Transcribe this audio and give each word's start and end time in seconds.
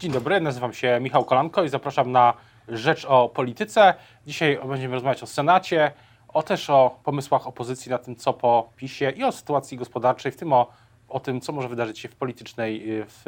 Dzień 0.00 0.12
dobry, 0.12 0.40
nazywam 0.40 0.72
się 0.72 0.98
Michał 1.00 1.24
Kolanko 1.24 1.64
i 1.64 1.68
zapraszam 1.68 2.12
na 2.12 2.34
Rzecz 2.68 3.04
o 3.04 3.28
Polityce. 3.28 3.94
Dzisiaj 4.26 4.58
będziemy 4.68 4.94
rozmawiać 4.94 5.22
o 5.22 5.26
Senacie, 5.26 5.92
o 6.28 6.42
też 6.42 6.70
o 6.70 6.98
pomysłach 7.04 7.46
opozycji 7.46 7.90
na 7.90 7.98
tym, 7.98 8.16
co 8.16 8.32
po 8.32 8.70
PiSie 8.76 9.10
i 9.10 9.24
o 9.24 9.32
sytuacji 9.32 9.78
gospodarczej, 9.78 10.32
w 10.32 10.36
tym 10.36 10.52
o, 10.52 10.70
o 11.08 11.20
tym, 11.20 11.40
co 11.40 11.52
może 11.52 11.68
wydarzyć 11.68 11.98
się 11.98 12.08
w 12.08 12.14
politycznej 12.14 12.84
w 13.08 13.24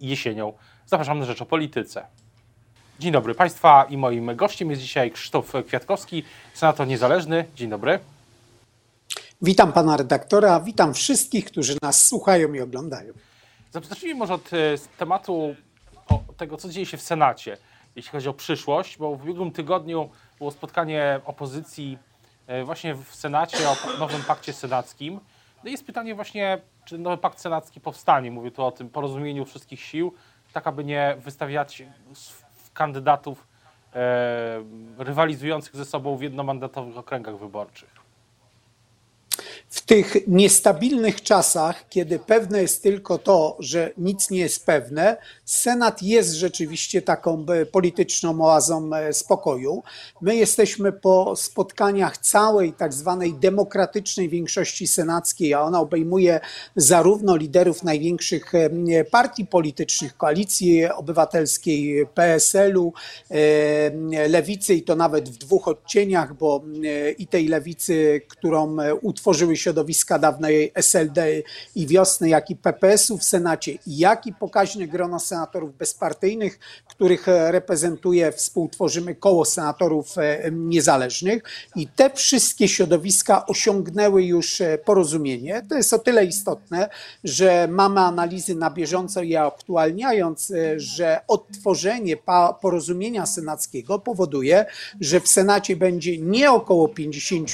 jesienią. 0.00 0.52
Zapraszam 0.86 1.18
na 1.18 1.24
Rzecz 1.24 1.42
o 1.42 1.46
Polityce. 1.46 2.06
Dzień 2.98 3.12
dobry 3.12 3.34
Państwa 3.34 3.84
i 3.84 3.96
moim 3.96 4.36
gościem 4.36 4.70
jest 4.70 4.82
dzisiaj 4.82 5.10
Krzysztof 5.10 5.52
Kwiatkowski, 5.66 6.24
senator 6.54 6.86
niezależny. 6.86 7.44
Dzień 7.54 7.70
dobry. 7.70 7.98
Witam 9.42 9.72
pana 9.72 9.96
redaktora, 9.96 10.60
witam 10.60 10.94
wszystkich, 10.94 11.44
którzy 11.44 11.76
nas 11.82 12.06
słuchają 12.06 12.52
i 12.52 12.60
oglądają. 12.60 13.12
Zacznijmy 13.72 14.18
może 14.18 14.34
od 14.34 14.50
e, 14.52 14.78
tematu 16.10 16.34
tego, 16.34 16.56
co 16.56 16.68
dzieje 16.68 16.86
się 16.86 16.96
w 16.96 17.02
Senacie, 17.02 17.56
jeśli 17.96 18.10
chodzi 18.10 18.28
o 18.28 18.34
przyszłość, 18.34 18.98
bo 18.98 19.16
w 19.16 19.22
ubiegłym 19.22 19.50
tygodniu 19.50 20.10
było 20.38 20.50
spotkanie 20.50 21.20
opozycji 21.24 21.98
e, 22.46 22.64
właśnie 22.64 22.94
w 22.94 23.14
Senacie 23.14 23.68
o 23.68 23.76
nowym 23.98 24.22
pakcie 24.22 24.52
senackim. 24.52 25.20
No 25.64 25.68
i 25.68 25.72
jest 25.72 25.86
pytanie 25.86 26.14
właśnie, 26.14 26.60
czy 26.84 26.98
nowy 26.98 27.16
pakt 27.16 27.40
senacki 27.40 27.80
powstanie. 27.80 28.30
Mówię 28.30 28.50
tu 28.50 28.64
o 28.64 28.72
tym 28.72 28.90
porozumieniu 28.90 29.44
wszystkich 29.44 29.80
sił, 29.80 30.14
tak 30.52 30.66
aby 30.66 30.84
nie 30.84 31.16
wystawiać 31.18 31.82
kandydatów 32.74 33.46
e, 33.94 34.64
rywalizujących 34.98 35.76
ze 35.76 35.84
sobą 35.84 36.16
w 36.16 36.22
jednomandatowych 36.22 36.98
okręgach 36.98 37.38
wyborczych 37.38 37.99
w 39.70 39.80
tych 39.80 40.16
niestabilnych 40.28 41.22
czasach, 41.22 41.88
kiedy 41.88 42.18
pewne 42.18 42.62
jest 42.62 42.82
tylko 42.82 43.18
to, 43.18 43.56
że 43.60 43.92
nic 43.98 44.30
nie 44.30 44.38
jest 44.38 44.66
pewne, 44.66 45.16
Senat 45.50 46.02
jest 46.02 46.32
rzeczywiście 46.32 47.02
taką 47.02 47.46
e, 47.48 47.66
polityczną 47.66 48.44
oazą 48.44 48.94
e, 48.94 49.12
spokoju. 49.12 49.82
My 50.20 50.36
jesteśmy 50.36 50.92
po 50.92 51.36
spotkaniach 51.36 52.18
całej 52.18 52.72
tak 52.72 52.94
zwanej 52.94 53.34
demokratycznej 53.34 54.28
większości 54.28 54.86
senackiej, 54.86 55.54
a 55.54 55.60
ona 55.60 55.80
obejmuje 55.80 56.40
zarówno 56.76 57.36
liderów 57.36 57.82
największych 57.82 58.54
e, 58.54 59.04
partii 59.04 59.46
politycznych, 59.46 60.16
koalicji 60.16 60.84
obywatelskiej, 60.84 62.06
PSL-u, 62.14 62.92
lewicy 64.28 64.74
i 64.74 64.82
to 64.82 64.96
nawet 64.96 65.30
w 65.30 65.38
dwóch 65.38 65.68
odcieniach, 65.68 66.34
bo 66.34 66.64
i 67.18 67.26
tej 67.26 67.48
lewicy, 67.48 68.20
którą 68.28 68.76
utworzyły 69.02 69.56
środowiska 69.60 70.18
dawnej 70.18 70.72
SLD 70.74 71.42
i 71.74 71.86
wiosny, 71.86 72.28
jak 72.28 72.50
i 72.50 72.56
PPS-u 72.56 73.18
w 73.18 73.24
Senacie, 73.24 73.78
jak 73.86 74.26
i 74.26 74.32
pokaźne 74.32 74.86
grono 74.86 75.20
senatorów 75.20 75.76
bezpartyjnych, 75.76 76.58
których 76.88 77.26
reprezentuje, 77.26 78.32
współtworzymy 78.32 79.14
koło 79.14 79.44
senatorów 79.44 80.18
e, 80.18 80.50
niezależnych. 80.52 81.42
I 81.76 81.86
te 81.86 82.10
wszystkie 82.10 82.68
środowiska 82.68 83.46
osiągnęły 83.46 84.22
już 84.24 84.60
e, 84.60 84.78
porozumienie. 84.78 85.62
To 85.68 85.74
jest 85.74 85.92
o 85.92 85.98
tyle 85.98 86.24
istotne, 86.24 86.88
że 87.24 87.68
mamy 87.70 88.00
analizy 88.00 88.54
na 88.54 88.70
bieżąco 88.70 89.22
je 89.22 89.42
aktualniając, 89.42 90.50
e, 90.50 90.80
że 90.80 91.20
odtworzenie 91.28 92.16
porozumienia 92.60 93.26
senackiego 93.26 93.98
powoduje, 93.98 94.66
że 95.00 95.20
w 95.20 95.28
Senacie 95.28 95.76
będzie 95.76 96.18
nie 96.18 96.50
około 96.50 96.88
50 96.88 97.50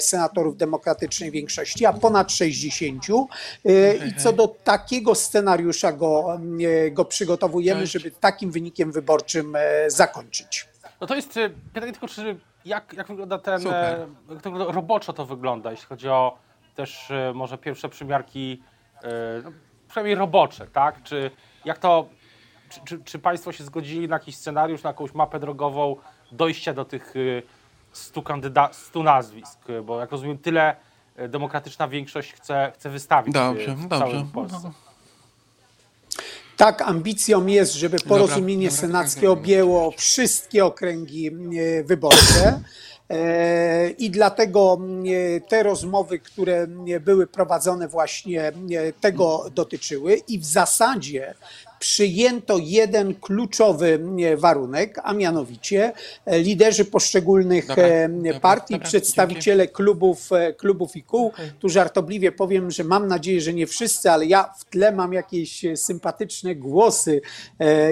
senatorów 0.00 0.56
demokratycznej 0.56 1.30
większości, 1.30 1.43
większości, 1.44 1.86
a 1.86 1.92
ponad 1.92 2.32
60. 2.32 3.04
Y, 3.66 4.00
I 4.06 4.14
co 4.14 4.32
do 4.32 4.48
takiego 4.48 5.14
scenariusza 5.14 5.92
go, 5.92 6.38
y, 6.60 6.90
go 6.90 7.04
przygotowujemy, 7.04 7.86
żeby 7.86 8.10
takim 8.10 8.50
wynikiem 8.50 8.92
wyborczym 8.92 9.56
e, 9.56 9.90
zakończyć. 9.90 10.68
No 11.00 11.06
to 11.06 11.14
jest 11.14 11.36
y, 11.36 11.50
pytanie 11.72 11.92
tylko, 11.92 12.08
czy 12.08 12.38
jak, 12.64 12.92
jak 12.96 13.06
wygląda 13.08 13.38
ten, 13.38 13.60
Super. 13.60 13.74
E, 13.74 14.06
jak 14.30 14.42
to 14.42 14.72
roboczo 14.72 15.12
to 15.12 15.26
wygląda, 15.26 15.70
jeśli 15.70 15.86
chodzi 15.86 16.08
o 16.08 16.38
też 16.74 17.10
e, 17.10 17.32
może 17.34 17.58
pierwsze 17.58 17.88
przymiarki, 17.88 18.62
no, 19.44 19.52
przynajmniej 19.88 20.14
robocze, 20.14 20.66
tak? 20.66 21.02
Czy 21.02 21.30
jak 21.64 21.78
to, 21.78 22.08
czy, 22.68 22.80
czy, 22.84 23.04
czy 23.04 23.18
Państwo 23.18 23.52
się 23.52 23.64
zgodzili 23.64 24.08
na 24.08 24.16
jakiś 24.16 24.36
scenariusz, 24.36 24.82
na 24.82 24.90
jakąś 24.90 25.14
mapę 25.14 25.40
drogową 25.40 25.96
dojścia 26.32 26.74
do 26.74 26.84
tych 26.84 27.14
100, 27.92 28.20
kandyda- 28.22 28.72
100 28.72 29.02
nazwisk? 29.02 29.58
Bo 29.84 30.00
jak 30.00 30.10
rozumiem, 30.10 30.38
tyle 30.38 30.76
demokratyczna 31.28 31.88
większość 31.88 32.32
chce, 32.32 32.72
chce 32.74 32.90
wystawić 32.90 33.34
dobrze, 33.34 33.74
w 33.74 33.88
dobrze. 33.88 33.98
całym 33.98 34.28
Polsce. 34.28 34.60
No. 34.64 34.72
Tak, 36.56 36.82
ambicją 36.82 37.46
jest, 37.46 37.74
żeby 37.74 37.96
porozumienie 37.98 38.68
dobra, 38.68 38.80
senackie 38.80 39.30
objęło 39.30 39.90
wszystkie 39.90 40.64
okręgi 40.64 41.26
e, 41.26 41.84
wyborcze. 41.84 42.60
E, 43.10 43.90
I 43.90 44.10
dlatego 44.10 44.78
te 45.48 45.62
rozmowy, 45.62 46.18
które 46.18 46.66
były 47.00 47.26
prowadzone, 47.26 47.88
właśnie 47.88 48.52
tego 49.00 49.46
dotyczyły, 49.54 50.14
i 50.14 50.38
w 50.38 50.44
zasadzie 50.44 51.34
przyjęto 51.84 52.58
jeden 52.58 53.14
kluczowy 53.14 54.00
warunek, 54.36 55.00
a 55.02 55.12
mianowicie 55.12 55.92
e, 56.26 56.38
liderzy 56.38 56.84
poszczególnych 56.84 57.66
dobra, 57.66 57.84
e, 57.84 58.40
partii, 58.40 58.74
dobra, 58.74 58.88
przedstawiciele 58.88 59.64
dziękuję. 59.64 59.76
klubów, 59.76 60.32
e, 60.32 60.52
klubów 60.52 60.96
i 60.96 61.02
kół. 61.02 61.26
Okay. 61.26 61.52
Tu 61.60 61.68
żartobliwie 61.68 62.32
powiem, 62.32 62.70
że 62.70 62.84
mam 62.84 63.08
nadzieję, 63.08 63.40
że 63.40 63.52
nie 63.52 63.66
wszyscy, 63.66 64.10
ale 64.10 64.26
ja 64.26 64.54
w 64.58 64.64
tle 64.64 64.92
mam 64.92 65.12
jakieś 65.12 65.64
sympatyczne 65.76 66.54
głosy 66.54 67.20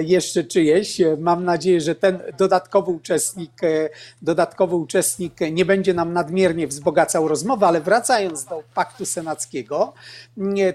jeszcze 0.03 0.43
czyjeś. 0.43 1.01
Mam 1.17 1.43
nadzieję, 1.43 1.81
że 1.81 1.95
ten 1.95 2.19
dodatkowy 2.37 2.91
uczestnik, 2.91 3.51
dodatkowy 4.21 4.75
uczestnik 4.75 5.33
nie 5.51 5.65
będzie 5.65 5.93
nam 5.93 6.13
nadmiernie 6.13 6.67
wzbogacał 6.67 7.27
rozmowę, 7.27 7.67
ale 7.67 7.81
wracając 7.81 8.45
do 8.45 8.63
paktu 8.73 9.05
senackiego, 9.05 9.93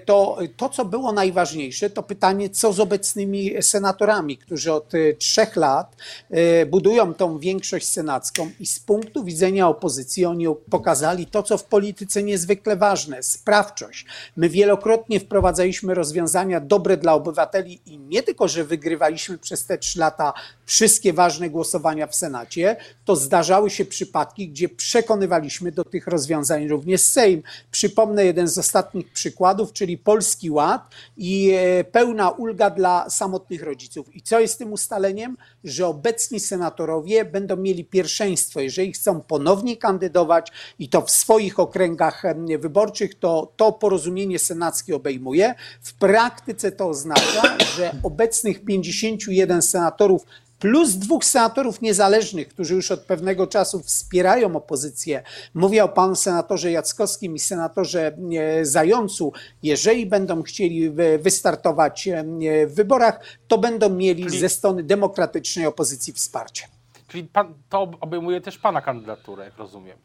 to 0.05 0.37
to, 0.57 0.69
co 0.69 0.85
było 0.85 1.11
najważniejsze, 1.11 1.89
to 1.89 2.03
pytanie, 2.03 2.49
co 2.49 2.73
z 2.73 2.79
obecnością 2.79 3.08
obecnymi 3.09 3.63
senatorami, 3.63 4.37
którzy 4.37 4.73
od 4.73 4.95
e, 4.95 5.13
trzech 5.13 5.55
lat 5.55 5.95
e, 6.29 6.65
budują 6.65 7.13
tą 7.13 7.39
większość 7.39 7.87
senacką 7.87 8.51
i 8.59 8.65
z 8.65 8.79
punktu 8.79 9.23
widzenia 9.23 9.67
opozycji 9.67 10.25
oni 10.25 10.45
pokazali 10.69 11.25
to, 11.25 11.43
co 11.43 11.57
w 11.57 11.63
polityce 11.63 12.23
niezwykle 12.23 12.75
ważne 12.75 13.23
sprawczość. 13.23 14.05
My 14.35 14.49
wielokrotnie 14.49 15.19
wprowadzaliśmy 15.19 15.93
rozwiązania 15.93 16.59
dobre 16.59 16.97
dla 16.97 17.13
obywateli 17.13 17.81
i 17.85 17.99
nie 17.99 18.23
tylko, 18.23 18.47
że 18.47 18.63
wygrywaliśmy 18.63 19.37
przez 19.37 19.65
te 19.65 19.77
trzy 19.77 19.99
lata 19.99 20.33
wszystkie 20.69 21.13
ważne 21.13 21.49
głosowania 21.49 22.07
w 22.07 22.15
Senacie, 22.15 22.75
to 23.05 23.15
zdarzały 23.15 23.69
się 23.69 23.85
przypadki, 23.85 24.49
gdzie 24.49 24.69
przekonywaliśmy 24.69 25.71
do 25.71 25.83
tych 25.83 26.07
rozwiązań 26.07 26.67
również 26.67 27.01
Sejm. 27.01 27.43
Przypomnę 27.71 28.25
jeden 28.25 28.47
z 28.47 28.57
ostatnich 28.57 29.13
przykładów, 29.13 29.73
czyli 29.73 29.97
Polski 29.97 30.49
Ład 30.49 30.81
i 31.17 31.51
e, 31.51 31.83
pełna 31.83 32.29
ulga 32.29 32.69
dla 32.69 33.09
samotnych 33.09 33.63
rodziców. 33.63 34.15
I 34.15 34.21
co 34.21 34.39
jest 34.39 34.57
tym 34.57 34.73
ustaleniem? 34.73 35.37
Że 35.63 35.87
obecni 35.87 36.39
senatorowie 36.39 37.25
będą 37.25 37.55
mieli 37.55 37.85
pierwszeństwo. 37.85 38.59
Jeżeli 38.59 38.93
chcą 38.93 39.21
ponownie 39.21 39.77
kandydować 39.77 40.51
i 40.79 40.89
to 40.89 41.01
w 41.01 41.11
swoich 41.11 41.59
okręgach 41.59 42.23
wyborczych, 42.59 43.19
to 43.19 43.53
to 43.57 43.71
porozumienie 43.71 44.39
senackie 44.39 44.95
obejmuje. 44.95 45.55
W 45.81 45.93
praktyce 45.93 46.71
to 46.71 46.89
oznacza, 46.89 47.57
że 47.77 47.91
obecnych 48.03 48.65
51 48.65 49.61
senatorów 49.61 50.25
plus 50.59 50.95
dwóch 50.95 51.25
senatorów 51.25 51.81
niezależnych, 51.81 52.47
którzy 52.47 52.75
już 52.75 52.91
od 52.91 52.99
pewnego 52.99 53.47
czasu 53.47 53.79
wspierają 53.79 54.55
opozycję. 54.55 55.23
Mówię 55.53 55.83
o 55.83 55.89
panu 55.89 56.15
senatorze 56.15 56.71
Jackowskim 56.71 57.35
i 57.35 57.39
senatorze 57.39 58.17
e, 58.37 58.65
Zającu. 58.65 59.33
Jeżeli 59.63 60.05
będą 60.05 60.43
chcieli 60.43 60.89
wystartować 61.19 62.07
e, 62.07 62.23
w 62.67 62.75
wyborach, 62.75 63.19
to 63.47 63.57
będą 63.57 63.89
mieli 63.89 64.29
ze 64.29 64.49
strony 64.49 64.83
demokratycznej 64.83 65.65
opozycji 65.65 66.13
wsparcie. 66.13 66.67
Czyli 67.07 67.23
pan, 67.23 67.53
to 67.69 67.91
obejmuje 68.01 68.41
też 68.41 68.57
pana 68.57 68.81
kandydaturę, 68.81 69.45
jak 69.45 69.57
rozumiem. 69.57 69.97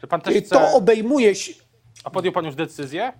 Że 0.00 0.06
pan 0.06 0.20
też 0.20 0.34
chce... 0.34 0.54
To 0.54 0.72
obejmuje. 0.72 1.32
A 2.04 2.10
podjął 2.10 2.32
pan 2.32 2.44
już 2.44 2.54
decyzję? 2.54 3.12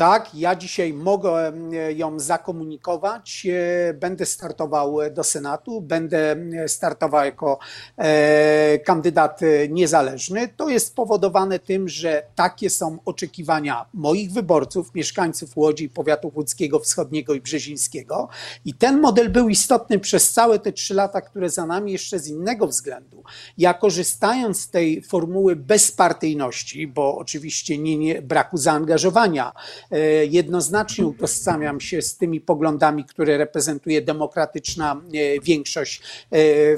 Tak, 0.00 0.34
ja 0.34 0.56
dzisiaj 0.56 0.92
mogę 0.92 1.52
ją 1.96 2.20
zakomunikować. 2.20 3.46
E, 3.46 3.94
będę 3.94 4.26
startował 4.26 4.98
do 5.10 5.24
Senatu, 5.24 5.80
będę 5.80 6.36
startował 6.66 7.24
jako 7.24 7.58
e, 7.96 8.78
kandydat 8.78 9.40
niezależny. 9.68 10.48
To 10.56 10.68
jest 10.68 10.86
spowodowane 10.86 11.58
tym, 11.58 11.88
że 11.88 12.22
takie 12.34 12.70
są 12.70 12.98
oczekiwania 13.04 13.86
moich 13.94 14.32
wyborców, 14.32 14.94
mieszkańców 14.94 15.56
Łodzi, 15.56 15.88
powiatu 15.88 16.32
łódzkiego, 16.34 16.78
wschodniego 16.78 17.34
i 17.34 17.40
brzezińskiego. 17.40 18.28
I 18.64 18.74
ten 18.74 19.00
model 19.00 19.30
był 19.30 19.48
istotny 19.48 19.98
przez 19.98 20.32
całe 20.32 20.58
te 20.58 20.72
trzy 20.72 20.94
lata, 20.94 21.20
które 21.20 21.50
za 21.50 21.66
nami, 21.66 21.92
jeszcze 21.92 22.18
z 22.18 22.28
innego 22.28 22.66
względu. 22.66 23.22
Ja 23.58 23.74
korzystając 23.74 24.60
z 24.60 24.70
tej 24.70 25.02
formuły 25.02 25.56
bezpartyjności, 25.56 26.86
bo 26.86 27.18
oczywiście 27.18 27.78
nie, 27.78 27.98
nie 27.98 28.22
braku 28.22 28.56
zaangażowania, 28.56 29.52
Jednoznacznie 30.22 31.06
utożsamiam 31.06 31.80
się 31.80 32.02
z 32.02 32.16
tymi 32.16 32.40
poglądami, 32.40 33.04
które 33.04 33.38
reprezentuje 33.38 34.02
demokratyczna 34.02 35.00
większość 35.42 36.02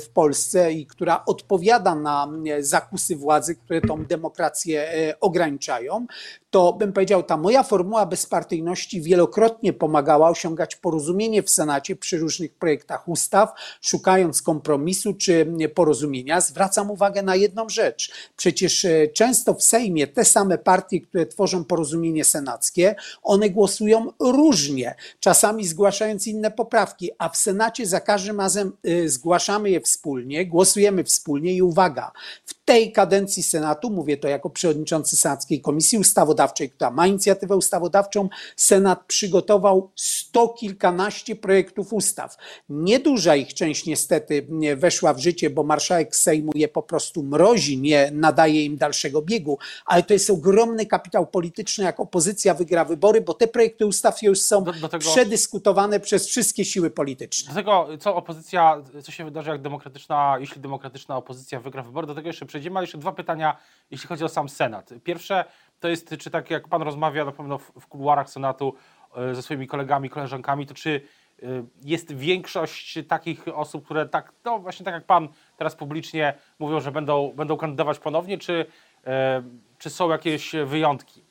w 0.01 0.07
Polsce 0.15 0.73
i 0.73 0.87
która 0.87 1.25
odpowiada 1.27 1.95
na 1.95 2.29
zakusy 2.61 3.17
władzy, 3.17 3.55
które 3.55 3.81
tą 3.81 4.05
demokrację 4.05 4.89
ograniczają 5.21 6.07
to 6.53 6.73
bym 6.73 6.93
powiedział, 6.93 7.23
ta 7.23 7.37
moja 7.37 7.63
formuła 7.63 8.07
bezpartyjności 8.07 9.03
wielokrotnie 9.03 9.73
pomagała 9.73 10.29
osiągać 10.29 10.77
porozumienie 10.77 11.43
w 11.43 11.51
Senacie 11.51 11.97
przy 11.97 12.19
różnych 12.19 12.55
projektach 12.55 13.09
ustaw, 13.09 13.53
szukając 13.81 14.43
kompromisu 14.43 15.15
czy 15.15 15.47
porozumienia. 15.75 16.41
Zwracam 16.41 16.91
uwagę 16.91 17.23
na 17.23 17.37
jedną 17.37 17.69
rzecz. 17.69 18.13
Przecież 18.37 18.85
e, 18.85 19.09
często 19.09 19.55
w 19.55 19.63
Sejmie 19.63 20.07
te 20.07 20.25
same 20.25 20.59
partie, 20.59 21.01
które 21.01 21.27
tworzą 21.27 21.65
porozumienie 21.65 22.25
senackie, 22.25 22.95
one 23.23 23.51
głosują 23.51 24.13
różnie, 24.21 24.95
czasami 25.21 25.67
zgłaszając 25.67 26.27
inne 26.27 26.51
poprawki, 26.51 27.11
a 27.19 27.29
w 27.29 27.37
Senacie 27.37 27.87
za 27.87 28.01
każdym 28.01 28.41
razem 28.41 28.73
e, 28.85 29.09
zgłaszamy 29.09 29.71
je 29.71 29.81
wspólnie, 29.81 30.47
głosujemy 30.47 31.05
wspólnie 31.05 31.55
i 31.55 31.63
uwaga, 31.63 32.13
w 32.47 32.62
tej 32.73 32.93
kadencji 32.93 33.43
Senatu, 33.43 33.91
mówię 33.91 34.17
to 34.17 34.29
jako 34.29 34.51
przewodniczący 34.51 35.17
Senackiej 35.17 35.61
Komisji 35.61 35.99
Ustawodawczej, 35.99 36.71
która 36.71 36.91
ma 36.91 37.07
inicjatywę 37.07 37.57
ustawodawczą, 37.57 38.29
Senat 38.57 39.05
przygotował 39.07 39.91
sto 39.97 40.49
kilkanaście 40.49 41.37
projektów 41.37 41.93
ustaw. 41.93 42.37
Nieduża 42.69 43.37
ich 43.37 43.55
część 43.55 43.87
niestety 43.87 44.47
weszła 44.77 45.15
w 45.15 45.19
życie, 45.19 45.51
bo 45.51 45.63
marszałek 45.63 46.17
Sejmu 46.17 46.53
je 46.55 46.69
po 46.69 46.83
prostu 46.83 47.23
mrozi, 47.23 47.79
nie 47.79 48.11
nadaje 48.13 48.65
im 48.65 48.77
dalszego 48.77 49.23
biegu, 49.23 49.59
ale 49.87 50.03
to 50.03 50.13
jest 50.13 50.31
ogromny 50.31 50.87
kapitał 50.87 51.27
polityczny, 51.27 51.85
jak 51.85 52.01
opozycja 52.01 52.55
wygra 52.55 52.85
wybory, 52.85 53.21
bo 53.21 53.35
te 53.35 53.49
projekty 53.49 53.87
ustaw 53.87 54.23
już 54.23 54.41
są 54.41 54.65
do, 54.65 54.73
do 54.73 54.89
tego, 54.89 55.05
przedyskutowane 55.05 56.01
przez 56.01 56.27
wszystkie 56.27 56.65
siły 56.65 56.91
polityczne. 56.91 57.49
Do 57.49 57.55
tego, 57.55 57.89
co 58.01 58.17
opozycja, 58.17 58.83
co 59.03 59.13
się 59.13 59.25
wydarzy, 59.25 59.51
jak 59.51 59.63
demokratyczna, 59.63 60.37
jeśli 60.41 60.61
demokratyczna 60.61 61.17
opozycja 61.17 61.61
wygra 61.61 61.83
wybory, 61.83 62.07
do 62.07 62.15
tego 62.15 62.29
jeszcze 62.29 62.47
przejdziemy, 62.63 62.79
ale 62.79 62.85
jeszcze 62.85 62.99
dwa 62.99 63.13
pytania, 63.13 63.57
jeśli 63.91 64.09
chodzi 64.09 64.25
o 64.25 64.29
sam 64.29 64.49
Senat. 64.49 64.91
Pierwsze 65.05 65.45
to 65.81 65.89
jest, 65.89 66.15
czy 66.19 66.31
tak 66.31 66.51
jak 66.51 66.69
Pan 66.69 66.83
rozmawia 66.83 67.25
na 67.25 67.33
pewno 67.33 67.59
w, 67.59 67.87
kuluarach 67.87 68.31
Senatu 68.31 68.75
e, 69.17 69.35
ze 69.35 69.43
swoimi 69.43 69.67
kolegami, 69.67 70.11
koleżankami, 70.11 70.67
to 70.67 70.75
czy 70.75 71.01
e, 71.43 71.47
jest 71.85 72.13
większość 72.13 72.99
takich 73.09 73.49
osób, 73.49 73.85
które 73.85 74.09
tak, 74.09 74.33
no 74.45 74.59
właśnie 74.59 74.85
tak 74.85 74.95
jak 74.95 75.05
Pan 75.05 75.29
teraz 75.57 75.77
publicznie 75.77 76.35
mówią, 76.59 76.81
że 76.81 76.93
będą, 76.93 77.33
będą 77.37 77.57
kandydować 77.57 77.99
ponownie, 77.99 78.39
czy, 78.39 78.67
e, 79.07 79.43
czy 79.79 79.91
są 79.91 80.11
jakieś 80.11 80.53
wyjątki? 80.67 81.25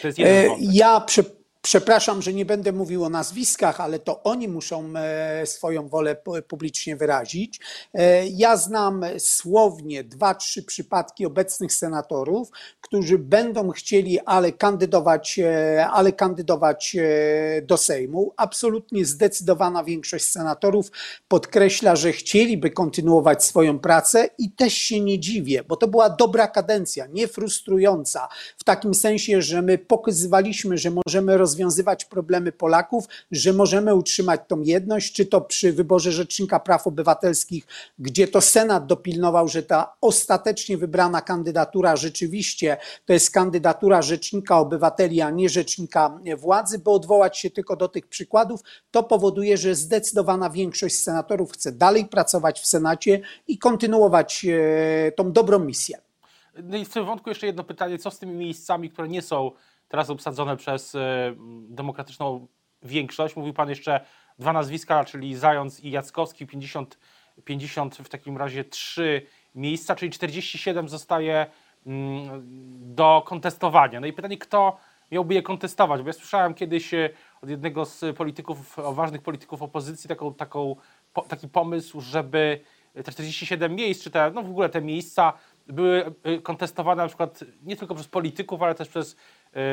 To 0.00 0.06
jest 0.06 0.18
jeden 0.18 0.52
ja 0.60 1.00
przy, 1.00 1.24
Przepraszam, 1.64 2.22
że 2.22 2.32
nie 2.32 2.44
będę 2.44 2.72
mówił 2.72 3.04
o 3.04 3.08
nazwiskach, 3.08 3.80
ale 3.80 3.98
to 3.98 4.22
oni 4.22 4.48
muszą 4.48 4.92
e, 4.96 5.46
swoją 5.46 5.88
wolę 5.88 6.16
publicznie 6.48 6.96
wyrazić. 6.96 7.60
E, 7.94 8.26
ja 8.26 8.56
znam 8.56 9.04
słownie 9.18 10.04
dwa, 10.04 10.34
trzy 10.34 10.62
przypadki 10.62 11.26
obecnych 11.26 11.72
senatorów, 11.72 12.50
którzy 12.80 13.18
będą 13.18 13.70
chcieli 13.70 14.20
ale 14.20 14.52
kandydować, 14.52 15.38
e, 15.38 15.86
ale 15.88 16.12
kandydować 16.12 16.96
do 17.62 17.76
Sejmu. 17.76 18.32
Absolutnie 18.36 19.04
zdecydowana 19.04 19.84
większość 19.84 20.24
senatorów 20.24 20.90
podkreśla, 21.28 21.96
że 21.96 22.12
chcieliby 22.12 22.70
kontynuować 22.70 23.44
swoją 23.44 23.78
pracę 23.78 24.28
i 24.38 24.50
też 24.50 24.74
się 24.74 25.00
nie 25.00 25.18
dziwię, 25.18 25.64
bo 25.68 25.76
to 25.76 25.88
była 25.88 26.10
dobra 26.10 26.48
kadencja, 26.48 27.06
nie 27.06 27.28
frustrująca, 27.28 28.28
w 28.58 28.64
takim 28.64 28.94
sensie, 28.94 29.42
że 29.42 29.62
my 29.62 29.78
pokazywaliśmy, 29.78 30.78
że 30.78 30.90
możemy 30.90 31.36
rozwiązać 31.36 31.51
rozwiązywać 31.52 32.04
problemy 32.04 32.52
Polaków, 32.52 33.04
że 33.30 33.52
możemy 33.52 33.94
utrzymać 33.94 34.40
tą 34.48 34.60
jedność, 34.60 35.12
czy 35.12 35.26
to 35.26 35.40
przy 35.40 35.72
wyborze 35.72 36.12
Rzecznika 36.12 36.60
Praw 36.60 36.86
Obywatelskich, 36.86 37.66
gdzie 37.98 38.28
to 38.28 38.40
Senat 38.40 38.86
dopilnował, 38.86 39.48
że 39.48 39.62
ta 39.62 39.96
ostatecznie 40.00 40.76
wybrana 40.76 41.20
kandydatura 41.20 41.96
rzeczywiście 41.96 42.76
to 43.06 43.12
jest 43.12 43.30
kandydatura 43.30 44.02
Rzecznika 44.02 44.58
Obywateli, 44.58 45.20
a 45.20 45.30
nie 45.30 45.48
Rzecznika 45.48 46.18
Władzy, 46.38 46.78
by 46.78 46.90
odwołać 46.90 47.38
się 47.38 47.50
tylko 47.50 47.76
do 47.76 47.88
tych 47.88 48.06
przykładów, 48.06 48.60
to 48.90 49.02
powoduje, 49.02 49.56
że 49.56 49.74
zdecydowana 49.74 50.50
większość 50.50 50.98
senatorów 50.98 51.52
chce 51.52 51.72
dalej 51.72 52.04
pracować 52.04 52.60
w 52.60 52.66
Senacie 52.66 53.20
i 53.48 53.58
kontynuować 53.58 54.46
e, 54.48 55.12
tą 55.12 55.32
dobrą 55.32 55.58
misję. 55.58 55.98
No 56.62 56.76
i 56.76 56.84
w 56.84 56.92
tym 56.92 57.04
wątku 57.06 57.30
jeszcze 57.30 57.46
jedno 57.46 57.64
pytanie, 57.64 57.98
co 57.98 58.10
z 58.10 58.18
tymi 58.18 58.34
miejscami, 58.34 58.90
które 58.90 59.08
nie 59.08 59.22
są 59.22 59.50
teraz 59.92 60.10
obsadzone 60.10 60.56
przez 60.56 60.94
e, 60.94 61.34
demokratyczną 61.68 62.46
większość. 62.82 63.36
Mówił 63.36 63.54
Pan 63.54 63.68
jeszcze 63.68 64.00
dwa 64.38 64.52
nazwiska, 64.52 65.04
czyli 65.04 65.36
Zając 65.36 65.80
i 65.80 65.90
Jackowski, 65.90 66.46
50, 66.46 66.98
50 67.44 67.96
w 67.96 68.08
takim 68.08 68.36
razie 68.36 68.64
trzy 68.64 69.26
miejsca, 69.54 69.94
czyli 69.94 70.12
47 70.12 70.88
zostaje 70.88 71.46
mm, 71.86 72.42
do 72.94 73.22
kontestowania. 73.26 74.00
No 74.00 74.06
i 74.06 74.12
pytanie, 74.12 74.38
kto 74.38 74.76
miałby 75.10 75.34
je 75.34 75.42
kontestować? 75.42 76.02
Bo 76.02 76.06
ja 76.06 76.12
słyszałem 76.12 76.54
kiedyś 76.54 76.94
e, 76.94 77.10
od 77.42 77.50
jednego 77.50 77.84
z 77.84 78.16
polityków, 78.16 78.76
ważnych 78.92 79.22
polityków 79.22 79.62
opozycji, 79.62 80.08
taką, 80.08 80.34
taką, 80.34 80.76
taki 81.28 81.48
pomysł, 81.48 82.00
żeby 82.00 82.60
te 82.94 83.12
47 83.12 83.74
miejsc, 83.74 84.04
czy 84.04 84.10
te, 84.10 84.30
no 84.30 84.42
w 84.42 84.50
ogóle 84.50 84.68
te 84.68 84.80
miejsca 84.80 85.32
były 85.66 86.14
e, 86.22 86.38
kontestowane 86.38 87.02
na 87.02 87.08
przykład 87.08 87.44
nie 87.62 87.76
tylko 87.76 87.94
przez 87.94 88.08
polityków, 88.08 88.62
ale 88.62 88.74
też 88.74 88.88
przez 88.88 89.16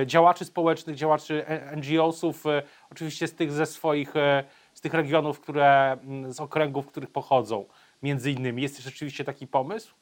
działaczy 0.05 0.45
społecznych, 0.45 0.95
działaczy 0.95 1.47
e, 1.47 1.75
NGO-sów, 1.75 2.45
e, 2.45 2.63
oczywiście 2.91 3.27
z 3.27 3.35
tych 3.35 3.51
ze 3.51 3.65
swoich, 3.65 4.13
z 4.73 4.81
tych 4.81 4.93
regionów, 4.93 5.39
które, 5.39 5.97
z 6.29 6.39
okręgów, 6.39 6.85
w 6.85 6.89
których 6.89 7.11
pochodzą, 7.11 7.65
między 8.03 8.31
innymi. 8.31 8.61
Jest 8.61 8.79
rzeczywiście 8.79 9.23
taki 9.23 9.47
pomysł? 9.47 9.93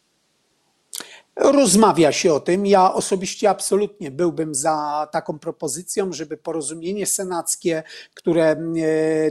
Rozmawia 1.40 2.12
się 2.12 2.34
o 2.34 2.40
tym. 2.40 2.66
Ja 2.66 2.94
osobiście 2.94 3.50
absolutnie 3.50 4.12
byłbym 4.12 4.56
za 4.56 5.08
taką 5.12 5.40
propozycją, 5.40 6.14
żeby 6.14 6.38
porozumienie 6.38 7.06
senackie, 7.06 7.84
które 8.14 8.46
e, 8.46 8.58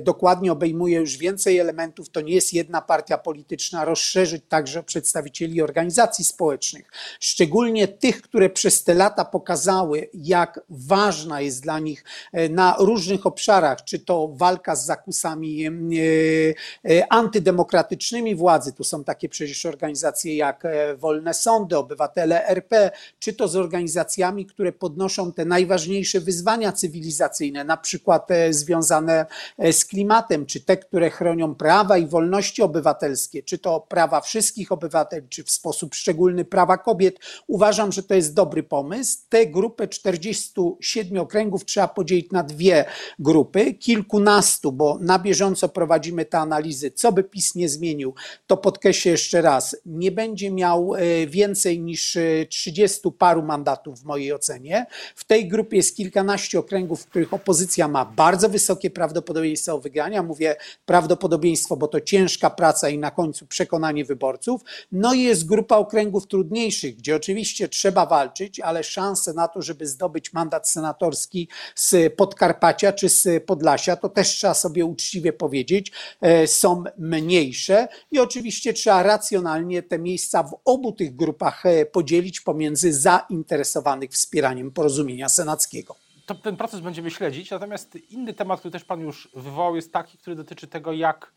dokładnie 0.01 0.53
obejmuje 0.53 0.99
już 0.99 1.17
więcej 1.17 1.59
elementów, 1.59 2.11
to 2.11 2.21
nie 2.21 2.35
jest 2.35 2.53
jedna 2.53 2.81
partia 2.81 3.19
polityczna, 3.19 3.85
rozszerzyć 3.85 4.43
także 4.49 4.83
przedstawicieli 4.83 5.63
organizacji 5.63 6.25
społecznych, 6.25 6.91
szczególnie 7.21 7.89
tych, 7.89 8.23
które 8.23 8.51
przez 8.51 8.85
te 8.85 8.95
lata 8.95 9.25
pokazały, 9.25 10.09
jak 10.15 10.61
ważna 10.69 11.41
jest 11.41 11.63
dla 11.63 11.79
nich 11.79 12.05
e, 12.33 12.49
na 12.49 12.77
różnych 12.79 13.27
obszarach, 13.27 13.85
czy 13.85 13.99
to 13.99 14.29
walka 14.29 14.77
z 14.77 14.87
zakusami 14.87 15.67
e, 15.67 17.13
antydemokratycznymi 17.13 18.35
władzy. 18.35 18.73
Tu 18.73 18.85
są 18.85 19.05
takie 19.05 19.29
przecież 19.29 19.67
organizacje 19.67 20.37
jak 20.37 20.67
Wolne 20.97 21.35
Sądy, 21.35 21.77
Obywatelskie, 21.77 21.96
obywatele 21.97 22.47
RP, 22.49 22.91
czy 23.19 23.33
to 23.33 23.49
z 23.49 23.57
organizacjami, 23.57 24.47
które 24.47 24.73
podnoszą 24.73 25.33
te 25.33 25.45
najważniejsze 25.45 26.21
wyzwania 26.21 26.73
cywilizacyjne, 26.73 27.65
na 27.65 27.77
przykład 27.77 28.31
e, 28.31 28.53
związane 28.53 29.27
e, 29.59 29.73
z 29.73 29.85
klimatem, 29.85 30.47
czy 30.47 30.61
te, 30.61 30.77
które 30.77 31.11
chronią 31.11 31.55
prawa 31.55 31.99
i 31.99 32.07
wolności 32.07 32.63
obywatelskie, 32.63 33.43
czy 33.43 33.59
to 33.59 33.81
prawa 33.81 34.21
wszystkich 34.21 34.73
obywateli, 34.73 35.29
czy 35.29 35.45
w 35.45 35.51
sposób 35.51 35.95
szczególny 35.95 36.45
prawa 36.45 36.79
kobiet. 36.79 37.19
Uważam, 37.47 37.93
że 37.93 38.03
to 38.03 38.15
jest 38.15 38.35
dobry 38.35 38.63
pomysł. 38.63 39.19
Tę 39.29 39.47
grupę 39.47 39.89
47 39.89 41.19
okręgów 41.19 41.65
trzeba 41.65 41.89
podzielić 41.89 42.31
na 42.31 42.43
dwie 42.43 42.85
grupy, 43.19 43.75
kilkunastu, 43.75 44.73
bo 44.73 44.99
na 45.01 45.19
bieżąco 45.19 45.69
prowadzimy 45.69 46.25
te 46.25 46.39
analizy. 46.39 46.91
Co 46.91 47.13
by 47.13 47.25
PiS 47.25 47.55
nie 47.55 47.69
zmienił, 47.69 48.15
to 48.47 48.57
podkreślę 48.57 49.11
jeszcze 49.11 49.43
raz, 49.43 49.77
nie 49.87 50.13
będzie 50.13 50.51
miał 50.51 50.95
e, 50.95 51.27
więcej 51.27 51.81
niż 51.87 52.19
30 52.49 53.09
e, 53.09 53.13
paru 53.19 53.43
mandatów 53.43 54.01
w 54.01 54.05
mojej 54.05 54.33
ocenie. 54.33 54.87
W 55.15 55.25
tej 55.25 55.49
grupie 55.49 55.77
jest 55.77 55.97
kilkanaście 55.97 56.59
okręgów, 56.59 57.03
w 57.03 57.07
których 57.07 57.35
opozycja 57.35 57.89
ma 57.89 58.05
bardzo 58.05 58.49
wysokie 58.49 58.91
prawdopodobieństwo 58.91 59.79
wygrania. 59.79 60.23
Mówię 60.23 60.57
prawdopodobieństwo, 60.87 61.77
bo 61.77 61.89
to 61.89 62.01
ciężka 62.01 62.51
praca 62.51 62.89
i 62.89 62.99
na 62.99 63.11
końcu 63.11 63.47
przekonanie 63.47 64.05
wyborców. 64.05 64.61
No 64.93 65.15
i 65.15 65.23
jest 65.23 65.47
grupa 65.47 65.77
okręgów 65.77 66.27
trudniejszych, 66.27 66.97
gdzie 66.97 67.17
oczywiście 67.17 67.69
trzeba 67.69 68.07
walczyć, 68.07 68.61
ale 68.61 68.85
szanse 68.85 69.33
na 69.33 69.49
to, 69.49 69.63
żeby 69.63 69.87
zdobyć 69.87 70.33
mandat 70.33 70.69
senatorski 70.69 71.49
z 71.75 72.15
Podkarpacia 72.15 72.93
czy 72.93 73.09
z 73.09 73.45
Podlasia, 73.45 73.97
to 73.97 74.09
też 74.09 74.29
trzeba 74.29 74.55
sobie 74.55 74.85
uczciwie 74.85 75.33
powiedzieć, 75.33 75.93
e, 76.21 76.47
są 76.47 76.85
mniejsze 76.99 77.89
i 78.11 78.19
oczywiście 78.19 78.73
trzeba 78.73 79.03
racjonalnie 79.03 79.83
te 79.83 79.99
miejsca 79.99 80.43
w 80.43 80.57
obu 80.65 80.93
tych 80.93 81.17
grupach 81.17 81.67
e, 81.67 81.76
podzielić 81.85 82.41
pomiędzy 82.41 82.93
zainteresowanych 82.93 84.11
wspieraniem 84.11 84.71
porozumienia 84.71 85.29
senackiego. 85.29 85.97
To 86.27 86.35
ten 86.35 86.57
proces 86.57 86.81
będziemy 86.81 87.11
śledzić, 87.11 87.51
natomiast 87.51 87.99
inny 88.11 88.35
temat, 88.35 88.59
który 88.59 88.73
też 88.73 88.85
Pan 88.85 89.01
już 89.01 89.29
wywołał, 89.35 89.77
jest 89.77 89.93
taki, 89.93 90.19
który 90.19 90.37
dotyczy 90.37 90.67
tego, 90.67 90.93
jak 90.93 91.33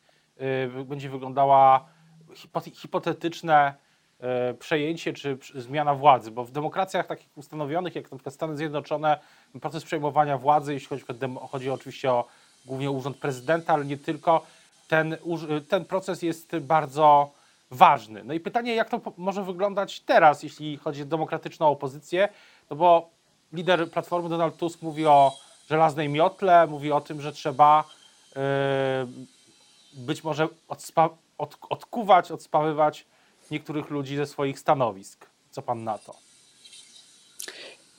y, 0.80 0.86
będzie 0.86 1.10
wyglądała 1.10 1.86
hipotetyczne 2.74 3.74
e, 4.20 4.54
przejęcie 4.54 5.14
czy 5.14 5.38
zmiana 5.56 5.96
władzy, 5.96 6.32
bo 6.32 6.46
w 6.46 6.52
demokracjach 6.52 7.08
takich 7.08 7.38
ustanowionych, 7.38 7.96
jak 7.96 8.06
przykład 8.10 8.36
Stany 8.36 8.58
Zjednoczone, 8.58 9.20
proces 9.62 9.84
przejmowania 9.84 10.38
władzy, 10.38 10.74
jeśli 10.74 10.88
chodzi, 10.88 11.04
chodzi 11.50 11.70
oczywiście 11.70 12.12
o 12.12 12.28
głównie 12.66 12.92
urząd 12.92 13.18
prezydenta, 13.18 13.74
ale 13.74 13.86
nie 13.86 13.98
tylko, 13.98 14.46
ten, 14.88 15.18
ten 15.68 15.86
proces 15.86 16.22
jest 16.22 16.58
bardzo 16.58 17.32
ważny. 17.72 18.24
No 18.24 18.34
i 18.34 18.40
pytanie, 18.40 18.76
jak 18.76 18.90
to 18.90 19.02
może 19.18 19.44
wyglądać 19.44 20.00
teraz, 20.00 20.44
jeśli 20.44 20.78
chodzi 20.78 21.02
o 21.02 21.06
demokratyczną 21.06 21.68
opozycję, 21.68 22.30
no 22.70 22.76
bo 22.76 23.10
lider 23.54 23.92
Platformy 23.92 24.30
Donald 24.30 24.58
Tusk 24.58 24.82
mówi 24.82 25.06
o 25.06 25.32
żelaznej 25.70 26.10
miotle, 26.10 26.68
mówi 26.68 26.92
o 26.92 27.02
tym, 27.02 27.22
że 27.22 27.32
trzeba 27.32 27.84
yy, 28.36 28.42
być 29.94 30.24
może 30.24 30.48
odspa- 30.70 31.16
od, 31.38 31.58
odkuwać, 31.70 32.32
odspawywać 32.32 33.06
niektórych 33.52 33.90
ludzi 33.90 34.16
ze 34.16 34.26
swoich 34.26 34.60
stanowisk. 34.60 35.26
Co 35.52 35.62
pan 35.62 35.84
na 35.84 35.98
to? 35.98 36.29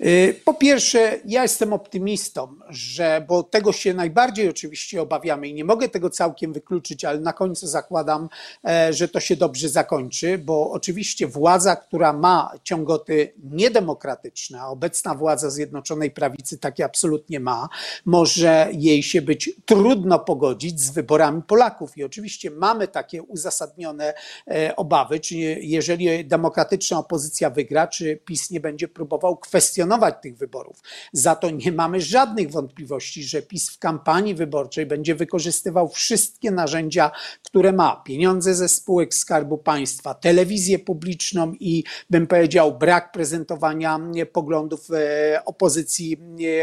Y, 0.05 0.41
po 0.45 0.55
pierwsze, 0.55 1.19
ja 1.25 1.43
jestem 1.43 1.73
optymistą, 1.73 2.55
że, 2.69 3.25
bo 3.29 3.43
tego 3.43 3.73
się 3.73 3.95
najbardziej 3.95 4.49
oczywiście 4.49 5.03
obawiamy 5.03 5.49
i 5.49 5.55
nie 5.55 5.65
mogę 5.65 5.89
tego 5.89 6.11
całkiem 6.11 6.53
wykluczyć, 6.53 7.05
ale 7.05 7.21
na 7.21 7.33
końcu 7.33 7.67
zakładam, 7.67 8.29
e, 8.69 8.93
że 8.93 9.09
to 9.09 9.21
się 9.21 9.37
dobrze 9.37 9.69
zakończy, 9.69 10.39
bo 10.39 10.71
oczywiście 10.71 11.27
władza, 11.27 11.77
która 11.77 12.13
ma 12.13 12.51
ciągoty 12.65 13.33
niedemokratyczne, 13.51 14.61
a 14.61 14.67
obecna 14.67 15.15
władza 15.15 15.51
Zjednoczonej 15.51 16.11
Prawicy 16.11 16.59
takie 16.59 16.85
absolutnie 16.85 17.41
ma, 17.41 17.69
może 18.05 18.69
jej 18.73 19.03
się 19.03 19.23
być 19.23 19.51
trudno 19.65 20.19
pogodzić 20.19 20.81
z 20.81 20.91
wyborami 20.91 21.43
Polaków. 21.43 21.99
I 21.99 22.05
oczywiście 22.05 22.51
mamy 22.51 22.89
takie 22.89 23.23
uzasadnione 23.23 24.15
e, 24.47 24.77
obawy, 24.77 25.21
czy 25.21 25.37
jeżeli 25.61 26.25
demokratyczna 26.25 26.99
opozycja 26.99 27.51
wygra, 27.51 27.87
czy 27.87 28.17
PiS 28.17 28.51
nie 28.51 28.61
będzie 28.61 28.89
próbował 28.89 29.37
kwestionować, 29.37 29.90
tych 30.23 30.37
wyborów. 30.37 30.83
Za 31.13 31.35
to 31.35 31.51
nie 31.51 31.73
mamy 31.73 32.01
żadnych 32.01 32.51
wątpliwości, 32.51 33.23
że 33.23 33.43
PiS 33.43 33.71
w 33.71 33.79
kampanii 33.79 34.35
wyborczej 34.35 34.87
będzie 34.87 35.15
wykorzystywał 35.15 35.89
wszystkie 35.89 36.51
narzędzia, 36.51 37.11
które 37.43 37.73
ma. 37.73 38.03
Pieniądze 38.05 38.55
ze 38.55 38.69
spółek 38.69 39.15
Skarbu 39.15 39.59
Państwa, 39.59 40.15
telewizję 40.15 40.79
publiczną 40.79 41.53
i 41.61 41.85
bym 42.11 42.27
powiedział 42.27 42.79
brak 42.79 43.13
prezentowania 43.13 44.01
poglądów 44.33 44.91
e, 44.91 45.45
opozycji, 45.45 46.17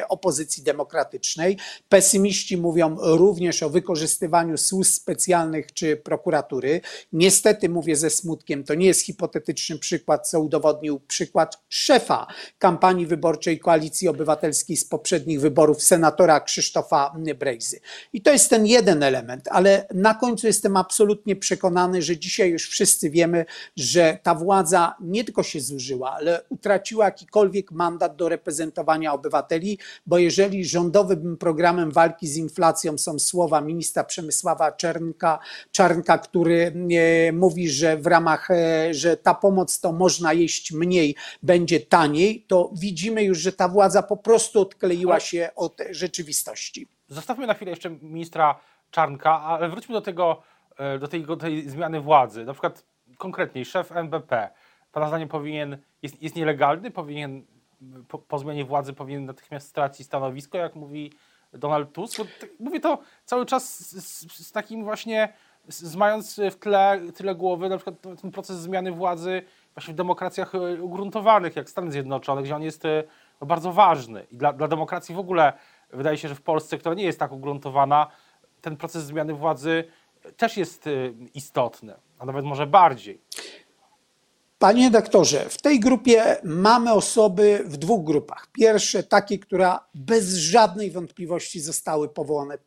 opozycji 0.09 0.63
demokratycznej. 0.63 1.57
Pesymiści 1.89 2.57
mówią 2.57 2.97
również 2.99 3.63
o 3.63 3.69
wykorzystywaniu 3.69 4.57
służb 4.57 4.91
specjalnych 4.91 5.73
czy 5.73 5.97
prokuratury. 5.97 6.81
Niestety 7.13 7.69
mówię 7.69 7.95
ze 7.95 8.09
smutkiem, 8.09 8.63
to 8.63 8.75
nie 8.75 8.85
jest 8.85 9.01
hipotetyczny 9.01 9.79
przykład, 9.79 10.29
co 10.29 10.41
udowodnił 10.41 10.99
przykład 10.99 11.63
szefa 11.69 12.27
kampanii 12.59 13.05
wyborczej 13.05 13.16
wyborczej 13.17 13.59
Koalicji 13.59 14.07
Obywatelskiej 14.07 14.77
z 14.77 14.85
poprzednich 14.85 15.41
wyborów 15.41 15.83
senatora 15.83 16.39
Krzysztofa 16.39 17.15
Brejzy. 17.39 17.79
I 18.13 18.21
to 18.21 18.31
jest 18.31 18.49
ten 18.49 18.65
jeden 18.65 19.03
element, 19.03 19.47
ale 19.51 19.87
na 19.93 20.13
końcu 20.13 20.47
jestem 20.47 20.77
absolutnie 20.77 21.35
przekonany, 21.35 22.01
że 22.01 22.17
dzisiaj 22.17 22.49
już 22.49 22.69
wszyscy 22.69 23.09
wiemy, 23.09 23.45
że 23.77 24.19
ta 24.23 24.35
władza 24.35 24.95
nie 24.99 25.23
tylko 25.23 25.43
się 25.43 25.61
zużyła, 25.61 26.11
ale 26.11 26.41
utraciła 26.49 27.05
jakikolwiek 27.05 27.71
mandat 27.71 28.15
do 28.15 28.29
reprezentowania 28.29 29.13
obywateli, 29.13 29.79
bo 30.05 30.17
jeżeli 30.17 30.65
rządowym 30.65 31.37
programem 31.37 31.91
walki 31.91 32.27
z 32.27 32.37
inflacją 32.37 32.97
są 32.97 33.19
słowa 33.19 33.61
ministra 33.61 34.03
Przemysława 34.03 34.71
Czernka, 34.71 35.39
Czarnka, 35.71 36.17
który 36.17 36.73
e, 37.27 37.31
mówi, 37.31 37.69
że 37.69 37.97
w 37.97 38.07
ramach, 38.07 38.51
e, 38.51 38.93
że 38.93 39.17
ta 39.17 39.33
pomoc 39.33 39.79
to 39.79 39.91
można 39.91 40.33
jeść 40.33 40.71
mniej, 40.71 41.15
będzie 41.43 41.79
taniej, 41.79 42.45
to 42.47 42.71
widzimy, 42.73 42.96
widzimy 42.97 43.23
już, 43.23 43.37
że 43.37 43.51
ta 43.51 43.67
władza 43.67 44.03
po 44.03 44.17
prostu 44.17 44.61
odkleiła 44.61 45.19
się 45.19 45.49
od 45.55 45.81
rzeczywistości. 45.89 46.87
Zostawmy 47.07 47.47
na 47.47 47.53
chwilę 47.53 47.71
jeszcze 47.71 47.89
ministra 47.89 48.59
Czarnka, 48.91 49.41
ale 49.41 49.69
wróćmy 49.69 49.93
do 49.93 50.01
tego, 50.01 50.41
e, 50.77 50.99
do 50.99 51.07
tej, 51.07 51.25
do 51.25 51.37
tej 51.37 51.69
zmiany 51.69 52.01
władzy. 52.01 52.45
Na 52.45 52.53
przykład 52.53 52.83
konkretniej 53.17 53.65
szef 53.65 53.91
NBP, 53.91 54.49
pana 54.91 55.07
zdaniem 55.07 55.29
powinien, 55.29 55.77
jest, 56.01 56.21
jest 56.21 56.35
nielegalny, 56.35 56.91
powinien 56.91 57.45
po, 58.07 58.17
po, 58.17 58.39
zmianie 58.39 58.65
władzy 58.65 58.93
powinien 58.93 59.25
natychmiast 59.25 59.67
stracić 59.67 60.07
stanowisko, 60.07 60.57
jak 60.57 60.75
mówi 60.75 61.13
Donald 61.53 61.93
Tusk. 61.93 62.21
Mówię 62.59 62.79
to 62.79 62.99
cały 63.25 63.45
czas 63.45 63.79
z, 63.79 64.05
z, 64.05 64.47
z 64.47 64.51
takim 64.51 64.83
właśnie, 64.83 65.33
z, 65.67 65.95
mając 65.95 66.39
w 66.51 66.55
tle, 66.55 67.01
tyle 67.15 67.35
głowy 67.35 67.69
na 67.69 67.77
przykład 67.77 67.95
ten 68.21 68.31
proces 68.31 68.57
zmiany 68.57 68.91
władzy 68.91 69.41
właśnie 69.77 69.93
w 69.93 69.97
demokracjach 69.97 70.55
e, 70.55 70.83
ugruntowanych, 70.83 71.55
jak 71.55 71.69
Stany 71.69 71.91
Zjednoczone, 71.91 72.43
gdzie 72.43 72.55
on 72.55 72.63
jest 72.63 72.85
e, 72.85 73.03
bardzo 73.41 73.73
ważny. 73.73 74.25
I 74.31 74.37
dla, 74.37 74.53
dla 74.53 74.67
demokracji 74.67 75.15
w 75.15 75.19
ogóle 75.19 75.53
wydaje 75.93 76.17
się, 76.17 76.27
że 76.27 76.35
w 76.35 76.41
Polsce, 76.41 76.77
która 76.77 76.95
nie 76.95 77.03
jest 77.03 77.19
tak 77.19 77.31
ugruntowana, 77.31 78.07
ten 78.61 78.77
proces 78.77 79.03
zmiany 79.03 79.33
władzy 79.33 79.83
też 80.37 80.57
jest 80.57 80.87
e, 80.87 80.91
istotny, 81.33 81.93
a 82.19 82.25
nawet 82.25 82.45
może 82.45 82.67
bardziej. 82.67 83.21
Panie 84.59 84.91
doktorze, 84.91 85.45
w 85.49 85.61
tej 85.61 85.79
grupie 85.79 86.37
mamy 86.43 86.93
osoby 86.93 87.63
w 87.65 87.77
dwóch 87.77 88.03
grupach. 88.03 88.47
Pierwsze, 88.53 89.03
takie, 89.03 89.39
które 89.39 89.71
bez 89.93 90.33
żadnej 90.33 90.91
wątpliwości 90.91 91.59
zostały 91.59 92.09
powołane 92.09 92.57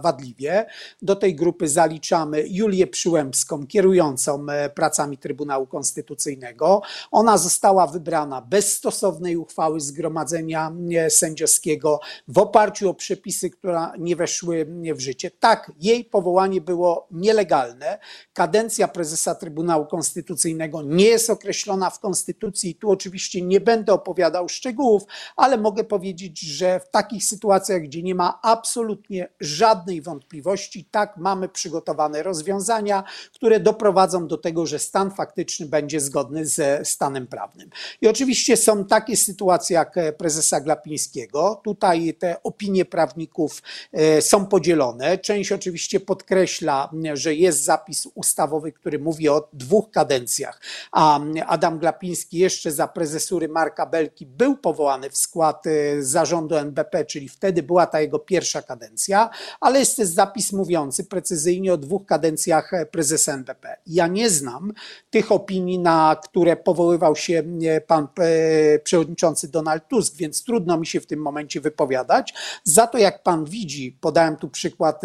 wadliwie. 0.00 0.66
Do 1.02 1.16
tej 1.16 1.34
grupy 1.34 1.68
zaliczamy 1.68 2.44
Julię 2.48 2.86
Przyłębską, 2.86 3.66
kierującą 3.66 4.46
e, 4.48 4.70
pracami 4.70 5.18
Trybunału 5.18 5.66
Konstytucyjnego. 5.66 6.82
Ona 7.10 7.38
została 7.38 7.86
wybrana 7.86 8.40
bez 8.40 8.72
stosownej 8.72 9.36
uchwały 9.36 9.80
Zgromadzenia 9.80 10.72
e, 10.96 11.10
Sędziowskiego 11.10 12.00
w 12.28 12.38
oparciu 12.38 12.90
o 12.90 12.94
przepisy, 12.94 13.50
które 13.50 13.86
nie 13.98 14.16
weszły 14.16 14.66
w 14.94 15.00
życie. 15.00 15.30
Tak, 15.30 15.72
jej 15.80 16.04
powołanie 16.04 16.60
było 16.60 17.06
nielegalne. 17.10 17.98
Kadencja 18.32 18.88
prezesa 18.88 19.34
Trybunału 19.34 19.86
Konstytucyjnego 19.86 20.82
nie 20.82 21.11
jest 21.12 21.30
określona 21.30 21.90
w 21.90 22.00
Konstytucji. 22.00 22.74
Tu 22.74 22.90
oczywiście 22.90 23.42
nie 23.42 23.60
będę 23.60 23.92
opowiadał 23.92 24.48
szczegółów, 24.48 25.02
ale 25.36 25.58
mogę 25.58 25.84
powiedzieć, 25.84 26.40
że 26.40 26.80
w 26.80 26.90
takich 26.90 27.24
sytuacjach, 27.24 27.82
gdzie 27.82 28.02
nie 28.02 28.14
ma 28.14 28.38
absolutnie 28.42 29.28
żadnej 29.40 30.02
wątpliwości, 30.02 30.84
tak 30.90 31.16
mamy 31.16 31.48
przygotowane 31.48 32.22
rozwiązania, 32.22 33.04
które 33.34 33.60
doprowadzą 33.60 34.26
do 34.26 34.38
tego, 34.38 34.66
że 34.66 34.78
stan 34.78 35.10
faktyczny 35.10 35.66
będzie 35.66 36.00
zgodny 36.00 36.46
ze 36.46 36.84
stanem 36.84 37.26
prawnym. 37.26 37.70
I 38.00 38.08
oczywiście 38.08 38.56
są 38.56 38.84
takie 38.84 39.16
sytuacje 39.16 39.74
jak 39.74 40.16
prezesa 40.18 40.60
Glapińskiego. 40.60 41.60
Tutaj 41.64 42.14
te 42.14 42.42
opinie 42.42 42.84
prawników 42.84 43.62
e, 43.92 44.22
są 44.22 44.46
podzielone. 44.46 45.18
Część 45.18 45.52
oczywiście 45.52 46.00
podkreśla, 46.00 46.90
że 47.14 47.34
jest 47.34 47.64
zapis 47.64 48.08
ustawowy, 48.14 48.72
który 48.72 48.98
mówi 48.98 49.28
o 49.28 49.48
dwóch 49.52 49.90
kadencjach, 49.90 50.60
a 50.92 51.01
Adam 51.46 51.78
Glapiński 51.78 52.38
jeszcze 52.38 52.72
za 52.72 52.88
prezesury 52.88 53.48
Marka 53.48 53.86
Belki 53.86 54.26
był 54.26 54.56
powołany 54.56 55.10
w 55.10 55.16
skład 55.16 55.66
y, 55.66 56.04
zarządu 56.04 56.56
NBP, 56.56 57.04
czyli 57.04 57.28
wtedy 57.28 57.62
była 57.62 57.86
ta 57.86 58.00
jego 58.00 58.18
pierwsza 58.18 58.62
kadencja, 58.62 59.30
ale 59.60 59.78
jest 59.78 59.96
też 59.96 60.08
zapis 60.08 60.52
mówiący 60.52 61.04
precyzyjnie 61.04 61.72
o 61.72 61.76
dwóch 61.76 62.06
kadencjach 62.06 62.74
e, 62.74 62.86
prezesa 62.86 63.32
NBP. 63.32 63.76
Ja 63.86 64.06
nie 64.06 64.30
znam 64.30 64.72
tych 65.10 65.32
opinii, 65.32 65.78
na 65.78 66.16
które 66.24 66.56
powoływał 66.56 67.16
się 67.16 67.42
e, 67.66 67.80
pan 67.80 68.08
e, 68.18 68.78
przewodniczący 68.78 69.48
Donald 69.48 69.88
Tusk, 69.88 70.16
więc 70.16 70.44
trudno 70.44 70.78
mi 70.78 70.86
się 70.86 71.00
w 71.00 71.06
tym 71.06 71.20
momencie 71.20 71.60
wypowiadać. 71.60 72.34
Za 72.64 72.86
to, 72.86 72.98
jak 72.98 73.22
pan 73.22 73.44
widzi, 73.44 73.98
podałem 74.00 74.36
tu 74.36 74.48
przykład 74.48 75.02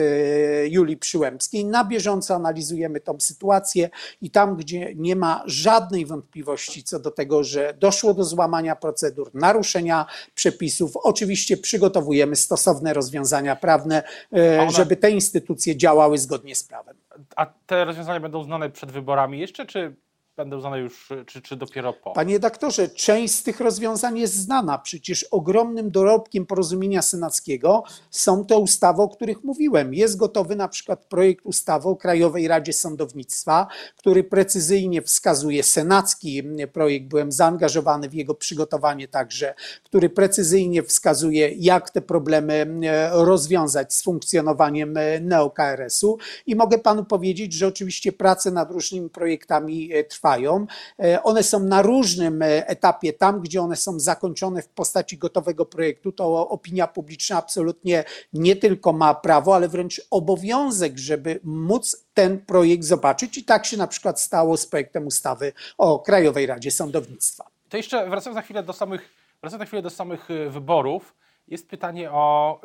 Julii 0.69 0.97
Przyłębskiej, 0.97 1.65
na 1.65 1.85
bieżąco 1.85 2.35
analizujemy 2.35 2.99
tą 2.99 3.19
sytuację 3.19 3.89
i 4.21 4.31
tam, 4.31 4.55
gdzie 4.55 4.95
nie 4.95 5.15
ma 5.15 5.43
żadnej 5.87 6.05
wątpliwości 6.05 6.83
co 6.83 6.99
do 6.99 7.11
tego, 7.11 7.43
że 7.43 7.73
doszło 7.79 8.13
do 8.13 8.23
złamania 8.23 8.75
procedur, 8.75 9.31
naruszenia 9.33 10.05
przepisów. 10.35 10.97
Oczywiście 10.97 11.57
przygotowujemy 11.57 12.35
stosowne 12.35 12.93
rozwiązania 12.93 13.55
prawne, 13.55 14.03
e, 14.33 14.61
one... 14.61 14.71
żeby 14.71 14.95
te 14.95 15.11
instytucje 15.11 15.77
działały 15.77 16.17
zgodnie 16.17 16.55
z 16.55 16.63
prawem. 16.63 16.95
A 17.35 17.45
te 17.45 17.85
rozwiązania 17.85 18.19
będą 18.19 18.43
znane 18.43 18.69
przed 18.69 18.91
wyborami 18.91 19.39
jeszcze, 19.39 19.65
czy 19.65 19.95
będą 20.37 20.61
znane 20.61 20.79
już, 20.79 21.09
czy, 21.25 21.41
czy 21.41 21.55
dopiero 21.55 21.93
po? 21.93 22.11
Panie 22.11 22.39
doktorze, 22.39 22.89
część 22.89 23.33
z 23.33 23.43
tych 23.43 23.59
rozwiązań 23.59 24.19
jest 24.19 24.35
znana. 24.35 24.77
Przecież 24.77 25.23
ogromnym 25.23 25.91
dorobkiem 25.91 26.45
porozumienia 26.45 27.01
senackiego 27.01 27.83
są 28.11 28.45
te 28.45 28.57
ustawy, 28.57 29.01
o 29.01 29.09
których 29.09 29.43
mówiłem. 29.43 29.93
Jest 29.93 30.17
gotowy 30.17 30.55
na 30.55 30.67
przykład 30.67 31.05
projekt 31.05 31.45
ustawy 31.45 31.89
o 31.89 31.95
Krajowej 31.95 32.47
Radzie 32.47 32.73
Sądownictwa, 32.73 33.67
który 33.97 34.23
precyzyjnie 34.23 35.01
wskazuje 35.01 35.63
senacki 35.63 36.43
projekt, 36.73 37.07
byłem 37.07 37.31
zaangażowany 37.31 38.09
w 38.09 38.13
jego 38.13 38.35
przygotowanie 38.35 39.07
także, 39.07 39.53
który 39.83 40.09
precyzyjnie 40.09 40.83
wskazuje, 40.83 41.49
jak 41.57 41.89
te 41.89 42.01
problemy 42.01 42.67
rozwiązać 43.11 43.93
z 43.93 44.03
funkcjonowaniem 44.03 44.93
neo-KRS-u. 45.21 46.17
I 46.45 46.55
mogę 46.55 46.77
panu 46.77 47.05
powiedzieć, 47.05 47.53
że 47.53 47.67
oczywiście 47.67 48.11
prace 48.11 48.51
nad 48.51 48.71
różnymi 48.71 49.09
projektami 49.09 49.89
trwają 50.09 50.26
trwają. 50.27 50.67
E, 50.99 51.23
one 51.23 51.43
są 51.43 51.59
na 51.59 51.81
różnym 51.81 52.41
e, 52.41 52.67
etapie. 52.67 53.13
Tam, 53.13 53.41
gdzie 53.41 53.61
one 53.61 53.75
są 53.75 53.99
zakończone 53.99 54.61
w 54.61 54.69
postaci 54.69 55.17
gotowego 55.17 55.65
projektu, 55.65 56.11
to 56.11 56.49
opinia 56.49 56.87
publiczna 56.87 57.37
absolutnie 57.37 58.03
nie 58.33 58.55
tylko 58.55 58.93
ma 58.93 59.13
prawo, 59.13 59.55
ale 59.55 59.67
wręcz 59.67 60.01
obowiązek, 60.11 60.97
żeby 60.97 61.39
móc 61.43 62.05
ten 62.13 62.39
projekt 62.39 62.83
zobaczyć. 62.83 63.37
I 63.37 63.43
tak 63.43 63.65
się 63.65 63.77
na 63.77 63.87
przykład 63.87 64.21
stało 64.21 64.57
z 64.57 64.65
projektem 64.65 65.07
ustawy 65.07 65.53
o 65.77 65.99
Krajowej 65.99 66.45
Radzie 66.45 66.71
Sądownictwa. 66.71 67.45
To 67.69 67.77
jeszcze 67.77 68.09
wracając 68.09 68.35
na 68.35 68.41
chwilę 68.41 68.63
do 68.63 68.73
samych, 68.73 69.09
wracając 69.41 69.59
na 69.59 69.65
chwilę 69.65 69.81
do 69.81 69.89
samych 69.89 70.27
wyborów 70.49 71.15
jest 71.47 71.69
pytanie 71.69 72.11
o 72.11 72.61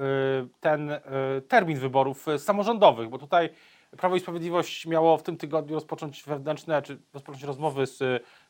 ten 0.60 0.90
termin 1.48 1.78
wyborów 1.78 2.26
samorządowych, 2.38 3.08
bo 3.08 3.18
tutaj 3.18 3.50
Prawo 3.96 4.16
i 4.16 4.20
Sprawiedliwość 4.20 4.86
miało 4.86 5.18
w 5.18 5.22
tym 5.22 5.36
tygodniu 5.36 5.74
rozpocząć 5.74 6.22
wewnętrzne, 6.22 6.82
czy 6.82 6.98
rozpocząć 7.14 7.44
rozmowy 7.44 7.86
z, 7.86 7.98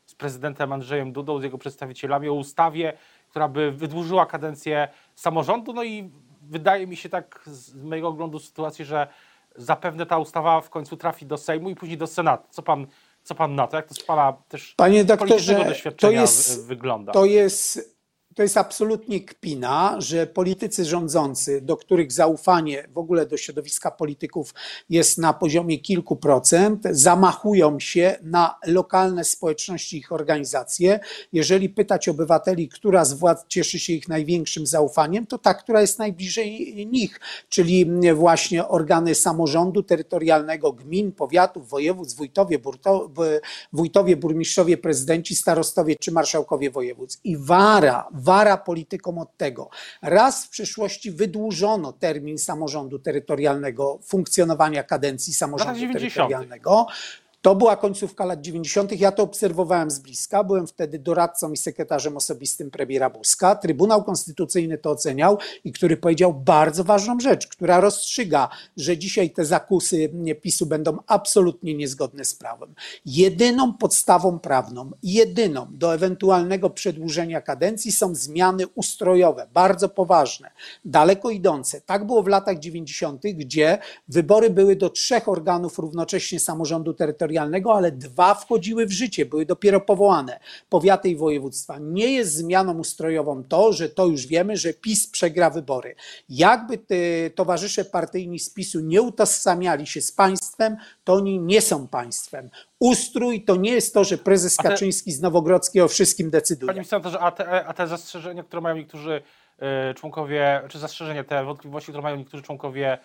z 0.05 0.15
prezydentem 0.15 0.73
Andrzejem 0.73 1.11
Dudą, 1.11 1.39
z 1.39 1.43
jego 1.43 1.57
przedstawicielami 1.57 2.29
o 2.29 2.33
ustawie, 2.33 2.93
która 3.29 3.47
by 3.47 3.71
wydłużyła 3.71 4.25
kadencję 4.25 4.87
samorządu. 5.15 5.73
No 5.73 5.83
i 5.83 6.11
wydaje 6.41 6.87
mi 6.87 6.95
się 6.95 7.09
tak 7.09 7.41
z 7.45 7.75
mojego 7.75 8.07
oglądu 8.07 8.39
sytuacji, 8.39 8.85
że 8.85 9.07
zapewne 9.55 10.05
ta 10.05 10.17
ustawa 10.17 10.61
w 10.61 10.69
końcu 10.69 10.97
trafi 10.97 11.25
do 11.25 11.37
Sejmu 11.37 11.69
i 11.69 11.75
później 11.75 11.97
do 11.97 12.07
Senatu. 12.07 12.47
Co 12.49 12.61
pan, 12.61 12.87
co 13.23 13.35
pan 13.35 13.55
na 13.55 13.67
to? 13.67 13.77
Jak 13.77 13.87
to 13.87 13.93
z 13.93 14.03
pana 14.03 14.33
też 14.49 14.73
Panie 14.77 15.05
doktorze, 15.05 15.65
doświadczenia 15.65 16.17
to 16.17 16.21
jest, 16.21 16.67
wygląda? 16.67 17.11
To 17.11 17.25
jest 17.25 17.92
to 18.35 18.43
jest 18.43 18.57
absolutnie 18.57 19.21
kpina, 19.21 19.95
że 19.97 20.27
politycy 20.27 20.85
rządzący, 20.85 21.61
do 21.61 21.77
których 21.77 22.11
zaufanie 22.11 22.87
w 22.93 22.97
ogóle 22.97 23.25
do 23.25 23.37
środowiska 23.37 23.91
polityków 23.91 24.53
jest 24.89 25.17
na 25.17 25.33
poziomie 25.33 25.79
kilku 25.79 26.15
procent, 26.15 26.83
zamachują 26.91 27.79
się 27.79 28.15
na 28.21 28.55
lokalne 28.65 29.23
społeczności 29.23 29.97
ich 29.97 30.11
organizacje. 30.11 30.99
Jeżeli 31.33 31.69
pytać 31.69 32.09
obywateli, 32.09 32.69
która 32.69 33.05
z 33.05 33.13
władz 33.13 33.47
cieszy 33.47 33.79
się 33.79 33.93
ich 33.93 34.07
największym 34.07 34.67
zaufaniem, 34.67 35.27
to 35.27 35.37
ta, 35.37 35.53
która 35.53 35.81
jest 35.81 35.99
najbliżej 35.99 36.73
nich, 36.91 37.19
czyli 37.49 37.85
właśnie 38.15 38.67
organy 38.67 39.15
samorządu 39.15 39.83
terytorialnego, 39.83 40.73
gmin, 40.73 41.11
powiatów, 41.11 41.69
województw, 41.69 42.17
wójtowie, 42.17 42.59
wójtowie 43.73 44.17
burmistrzowie, 44.17 44.77
prezydenci, 44.77 45.35
starostowie 45.35 45.95
czy 45.95 46.11
marszałkowie 46.11 46.71
województw. 46.71 47.19
I 47.23 47.37
wara, 47.37 48.07
wara 48.23 48.57
politykom 48.57 49.17
od 49.17 49.37
tego. 49.37 49.69
Raz 50.01 50.45
w 50.45 50.49
przyszłości 50.49 51.11
wydłużono 51.11 51.93
termin 51.93 52.37
samorządu 52.37 52.99
terytorialnego, 52.99 53.99
funkcjonowania 54.03 54.83
kadencji 54.83 55.33
samorządu 55.33 55.93
terytorialnego. 55.93 56.87
To 57.43 57.55
była 57.55 57.75
końcówka 57.75 58.25
lat 58.25 58.41
90. 58.41 58.99
Ja 58.99 59.11
to 59.11 59.23
obserwowałem 59.23 59.91
z 59.91 59.99
bliska. 59.99 60.43
Byłem 60.43 60.67
wtedy 60.67 60.99
doradcą 60.99 61.51
i 61.51 61.57
sekretarzem 61.57 62.17
osobistym 62.17 62.71
premiera 62.71 63.09
Buzka. 63.09 63.55
Trybunał 63.55 64.03
Konstytucyjny 64.03 64.77
to 64.77 64.91
oceniał 64.91 65.37
i 65.63 65.71
który 65.71 65.97
powiedział 65.97 66.33
bardzo 66.33 66.83
ważną 66.83 67.19
rzecz, 67.19 67.47
która 67.47 67.79
rozstrzyga, 67.79 68.49
że 68.77 68.97
dzisiaj 68.97 69.31
te 69.31 69.45
zakusy 69.45 70.11
PiSu 70.41 70.65
będą 70.65 70.97
absolutnie 71.07 71.73
niezgodne 71.73 72.25
z 72.25 72.35
prawem. 72.35 72.75
Jedyną 73.05 73.73
podstawą 73.73 74.39
prawną, 74.39 74.91
jedyną 75.03 75.67
do 75.69 75.93
ewentualnego 75.93 76.69
przedłużenia 76.69 77.41
kadencji 77.41 77.91
są 77.91 78.15
zmiany 78.15 78.67
ustrojowe, 78.75 79.47
bardzo 79.53 79.89
poważne, 79.89 80.51
daleko 80.85 81.29
idące. 81.29 81.81
Tak 81.81 82.05
było 82.05 82.23
w 82.23 82.27
latach 82.27 82.59
90., 82.59 83.21
gdzie 83.23 83.77
wybory 84.07 84.49
były 84.49 84.75
do 84.75 84.89
trzech 84.89 85.29
organów 85.29 85.79
równocześnie 85.79 86.39
samorządu 86.39 86.93
terytorialnego 86.93 87.32
terytorialnego, 87.33 87.73
ale 87.73 87.91
dwa 87.91 88.35
wchodziły 88.35 88.85
w 88.85 88.91
życie, 88.91 89.25
były 89.25 89.45
dopiero 89.45 89.81
powołane, 89.81 90.39
powiaty 90.69 91.09
i 91.09 91.15
województwa. 91.15 91.77
Nie 91.79 92.11
jest 92.11 92.35
zmianą 92.35 92.77
ustrojową 92.77 93.43
to, 93.43 93.73
że 93.73 93.89
to 93.89 94.05
już 94.05 94.27
wiemy, 94.27 94.57
że 94.57 94.73
PiS 94.73 95.07
przegra 95.07 95.49
wybory. 95.49 95.95
Jakby 96.29 96.77
te 96.77 96.95
towarzysze 97.35 97.85
partyjni 97.85 98.39
z 98.39 98.49
PiSu 98.49 98.79
nie 98.79 99.01
utożsamiali 99.01 99.87
się 99.87 100.01
z 100.01 100.11
państwem, 100.11 100.77
to 101.03 101.13
oni 101.13 101.39
nie 101.39 101.61
są 101.61 101.87
państwem. 101.87 102.49
Ustrój 102.79 103.43
to 103.43 103.55
nie 103.55 103.71
jest 103.71 103.93
to, 103.93 104.03
że 104.03 104.17
prezes 104.17 104.55
te, 104.55 104.63
Kaczyński 104.63 105.11
z 105.11 105.21
Nowogrodzkiego 105.21 105.85
o 105.85 105.87
wszystkim 105.87 106.29
decyduje. 106.29 106.73
Panie 106.73 106.85
senatorze, 106.85 107.19
a 107.19 107.31
te, 107.31 107.65
a 107.65 107.73
te 107.73 107.87
zastrzeżenia, 107.87 108.43
które 108.43 108.61
mają 108.61 108.75
niektórzy 108.75 109.21
y, 109.91 109.93
członkowie, 109.93 110.61
czy 110.69 110.79
zastrzeżenia, 110.79 111.23
te 111.23 111.43
wątpliwości, 111.43 111.91
które 111.91 112.03
mają 112.03 112.15
niektórzy 112.15 112.43
członkowie 112.43 112.97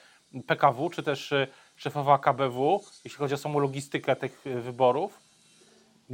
PKW, 0.47 0.91
czy 0.91 1.03
też 1.03 1.33
y, 1.33 1.47
szefowa 1.79 2.19
KBW, 2.19 2.81
jeśli 3.05 3.19
chodzi 3.19 3.35
o 3.35 3.39
samą 3.39 3.59
logistykę 3.59 4.17
tych 4.17 4.47
y, 4.47 4.61
wyborów. 4.61 5.28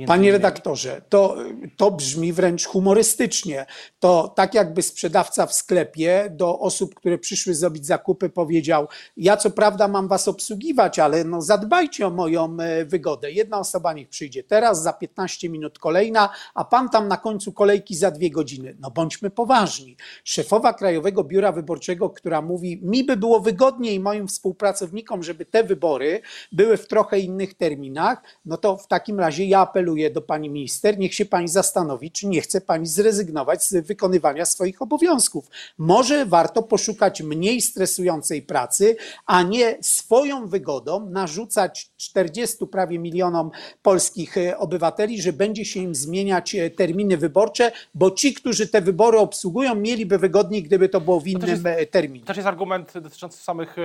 Panie 0.07 0.33
redaktorze, 0.33 1.03
to, 1.09 1.37
to 1.77 1.91
brzmi 1.91 2.33
wręcz 2.33 2.67
humorystycznie. 2.67 3.67
To 4.01 4.33
tak 4.37 4.55
jakby 4.55 4.83
sprzedawca 4.83 5.47
w 5.47 5.55
sklepie 5.55 6.29
do 6.31 6.59
osób, 6.59 6.95
które 6.95 7.19
przyszły 7.19 7.55
zrobić 7.55 7.87
zakupy, 7.87 8.31
powiedział: 8.31 8.89
Ja 9.17 9.37
co 9.37 9.51
prawda 9.51 9.89
mam 9.89 10.09
was 10.09 10.29
obsługiwać, 10.29 10.99
ale 10.99 11.25
no 11.25 11.43
zadbajcie 11.43 12.07
o 12.07 12.11
moją 12.11 12.57
e, 12.61 12.85
wygodę. 12.85 13.33
Jedna 13.33 13.59
osoba 13.59 13.93
niech 13.93 14.09
przyjdzie 14.09 14.43
teraz, 14.45 14.83
za 14.83 14.93
15 14.93 15.49
minut 15.49 15.79
kolejna, 15.79 16.29
a 16.55 16.65
pan 16.65 16.89
tam 16.89 17.09
na 17.09 17.17
końcu 17.17 17.53
kolejki 17.53 17.97
za 17.97 18.11
dwie 18.11 18.31
godziny. 18.31 18.77
No 18.81 18.91
bądźmy 18.91 19.31
poważni. 19.31 19.97
Szefowa 20.25 20.73
Krajowego 20.73 21.25
Biura 21.25 21.53
Wyborczego, 21.53 22.11
która 22.11 22.43
mówi: 22.43 22.81
Mi 22.83 23.05
by 23.05 23.17
było 23.17 23.41
wygodniej 23.41 24.01
moim 24.01 24.29
współpracownikom, 24.29 25.23
żeby 25.23 25.45
te 25.45 25.65
wybory 25.65 26.21
były 26.53 26.77
w 26.77 26.87
trochę 26.87 27.19
innych 27.19 27.55
terminach, 27.55 28.23
no 28.45 28.57
to 28.57 28.77
w 28.77 28.87
takim 28.87 29.21
razie 29.21 29.45
ja 29.45 29.61
apeluję, 29.61 29.84
apeluję 29.85 30.11
do 30.11 30.23
pani 30.23 30.51
minister, 30.51 30.99
niech 30.99 31.15
się 31.15 31.25
pani 31.25 31.49
zastanowi, 31.49 32.11
czy 32.11 32.27
nie 32.27 32.41
chce 32.41 32.61
pani 32.61 32.87
zrezygnować 32.87 33.65
z 33.65 33.87
wykonywania 33.87 34.45
swoich 34.45 34.83
obowiązków. 34.83 35.51
Może 35.79 36.27
warto 36.27 36.63
poszukać 36.63 37.23
mniej 37.23 37.61
stresującej 37.61 38.43
pracy, 38.43 38.97
a 39.27 39.43
nie 39.43 39.79
swoją 39.81 40.47
wygodą 40.47 41.11
narzucać 41.11 41.91
40 41.97 42.67
prawie 42.67 42.99
milionom 42.99 43.51
polskich 43.83 44.39
e, 44.39 44.59
obywateli, 44.59 45.23
że 45.23 45.33
będzie 45.33 45.65
się 45.65 45.81
im 45.81 45.95
zmieniać 45.95 46.55
e, 46.55 46.71
terminy 46.71 47.17
wyborcze, 47.17 47.73
bo 47.95 48.11
ci, 48.11 48.35
którzy 48.35 48.69
te 48.69 48.81
wybory 48.81 49.19
obsługują, 49.19 49.75
mieliby 49.75 50.19
wygodniej, 50.19 50.63
gdyby 50.63 50.89
to 50.89 51.01
było 51.01 51.21
w 51.21 51.27
innym 51.27 51.41
to 51.41 51.47
jest, 51.47 51.67
e, 51.67 51.87
terminie. 51.87 52.21
To 52.21 52.27
też 52.27 52.37
jest 52.37 52.49
argument 52.49 52.93
dotyczący 52.95 53.39
samych 53.39 53.77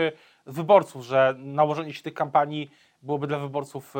wyborców, 0.45 1.05
że 1.05 1.35
nałożenie 1.37 1.93
się 1.93 2.03
tych 2.03 2.13
kampanii 2.13 2.71
byłoby 3.01 3.27
dla 3.27 3.39
wyborców 3.39 3.95
e, 3.95 3.99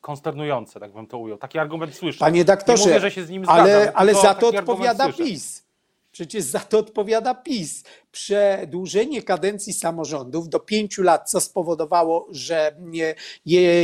konsternujące, 0.00 0.80
tak 0.80 0.92
bym 0.92 1.06
to 1.06 1.18
ujął. 1.18 1.38
Taki 1.38 1.58
argument 1.58 1.94
słyszę. 1.94 2.18
Panie 2.18 2.44
doktorze, 2.44 2.82
Nie 2.82 2.88
mówię, 2.88 3.00
że 3.00 3.10
się 3.10 3.24
z 3.24 3.30
nim 3.30 3.44
zgadzam, 3.44 3.62
ale, 3.62 3.92
ale 3.94 4.14
za 4.14 4.34
to 4.34 4.48
odpowiada 4.48 5.12
PiS. 5.12 5.64
Przecież 6.12 6.44
za 6.44 6.60
to 6.60 6.78
odpowiada 6.78 7.34
PiS 7.34 7.84
przedłużenie 8.14 9.22
kadencji 9.22 9.72
samorządów 9.72 10.48
do 10.48 10.60
pięciu 10.60 11.02
lat, 11.02 11.30
co 11.30 11.40
spowodowało, 11.40 12.28
że 12.30 12.76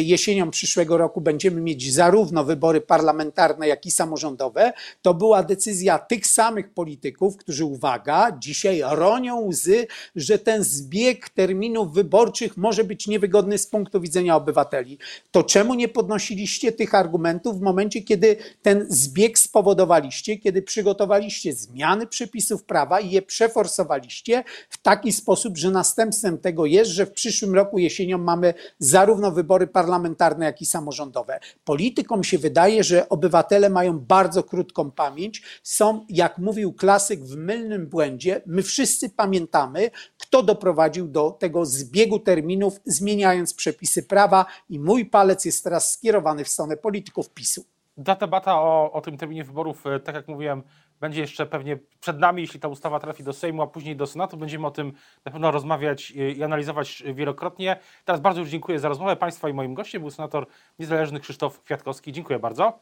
jesienią 0.02 0.50
przyszłego 0.50 0.98
roku 0.98 1.20
będziemy 1.20 1.60
mieć 1.60 1.92
zarówno 1.92 2.44
wybory 2.44 2.80
parlamentarne, 2.80 3.68
jak 3.68 3.86
i 3.86 3.90
samorządowe, 3.90 4.72
to 5.02 5.14
była 5.14 5.42
decyzja 5.42 5.98
tych 5.98 6.26
samych 6.26 6.74
polityków, 6.74 7.36
którzy, 7.36 7.64
uwaga, 7.64 8.36
dzisiaj 8.38 8.82
ronią 8.90 9.40
łzy, 9.40 9.86
że 10.16 10.38
ten 10.38 10.64
zbieg 10.64 11.28
terminów 11.28 11.92
wyborczych 11.92 12.56
może 12.56 12.84
być 12.84 13.06
niewygodny 13.06 13.58
z 13.58 13.66
punktu 13.66 14.00
widzenia 14.00 14.36
obywateli. 14.36 14.98
To 15.30 15.42
czemu 15.42 15.74
nie 15.74 15.88
podnosiliście 15.88 16.72
tych 16.72 16.94
argumentów 16.94 17.58
w 17.58 17.62
momencie, 17.62 18.02
kiedy 18.02 18.36
ten 18.62 18.86
zbieg 18.88 19.38
spowodowaliście, 19.38 20.36
kiedy 20.36 20.62
przygotowaliście 20.62 21.52
zmiany 21.52 22.06
przepisów 22.06 22.64
prawa 22.64 23.00
i 23.00 23.10
je 23.10 23.22
przeforsowaliście? 23.22 24.19
W 24.68 24.82
taki 24.82 25.12
sposób, 25.12 25.58
że 25.58 25.70
następstwem 25.70 26.38
tego 26.38 26.66
jest, 26.66 26.90
że 26.90 27.06
w 27.06 27.12
przyszłym 27.12 27.54
roku 27.54 27.78
jesienią 27.78 28.18
mamy 28.18 28.54
zarówno 28.78 29.32
wybory 29.32 29.66
parlamentarne, 29.66 30.44
jak 30.46 30.62
i 30.62 30.66
samorządowe. 30.66 31.40
Politykom 31.64 32.24
się 32.24 32.38
wydaje, 32.38 32.84
że 32.84 33.08
obywatele 33.08 33.70
mają 33.70 33.98
bardzo 33.98 34.42
krótką 34.42 34.90
pamięć, 34.90 35.42
są, 35.62 36.06
jak 36.08 36.38
mówił 36.38 36.72
klasyk, 36.72 37.20
w 37.20 37.36
mylnym 37.36 37.86
błędzie. 37.86 38.42
My 38.46 38.62
wszyscy 38.62 39.10
pamiętamy, 39.10 39.90
kto 40.18 40.42
doprowadził 40.42 41.08
do 41.08 41.30
tego 41.30 41.66
zbiegu 41.66 42.18
terminów, 42.18 42.80
zmieniając 42.84 43.54
przepisy 43.54 44.02
prawa, 44.02 44.46
i 44.68 44.78
mój 44.78 45.06
palec 45.06 45.44
jest 45.44 45.64
teraz 45.64 45.92
skierowany 45.92 46.44
w 46.44 46.48
stronę 46.48 46.76
polityków 46.76 47.30
PiSu. 47.30 47.64
Ta 48.04 48.14
debata 48.14 48.54
o, 48.54 48.92
o 48.92 49.00
tym 49.00 49.16
terminie 49.16 49.44
wyborów, 49.44 49.86
e, 49.86 50.00
tak 50.00 50.14
jak 50.14 50.28
mówiłem, 50.28 50.62
będzie 51.00 51.20
jeszcze 51.20 51.46
pewnie 51.46 51.78
przed 52.00 52.18
nami, 52.18 52.42
jeśli 52.42 52.60
ta 52.60 52.68
ustawa 52.68 53.00
trafi 53.00 53.24
do 53.24 53.32
Sejmu, 53.32 53.62
a 53.62 53.66
później 53.66 53.96
do 53.96 54.06
Senatu. 54.06 54.36
Będziemy 54.36 54.66
o 54.66 54.70
tym 54.70 54.92
na 55.24 55.32
pewno 55.32 55.50
rozmawiać 55.50 56.10
i 56.10 56.42
analizować 56.42 57.02
wielokrotnie. 57.14 57.76
Teraz 58.04 58.20
bardzo 58.20 58.40
już 58.40 58.50
dziękuję 58.50 58.78
za 58.78 58.88
rozmowę 58.88 59.16
Państwa 59.16 59.48
i 59.48 59.52
moim 59.52 59.74
gościem 59.74 60.02
był 60.02 60.10
senator 60.10 60.46
niezależny 60.78 61.20
Krzysztof 61.20 61.62
Kwiatkowski. 61.62 62.12
Dziękuję 62.12 62.38
bardzo. 62.38 62.78